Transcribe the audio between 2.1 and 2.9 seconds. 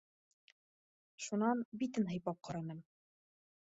һыйпап ҡараным.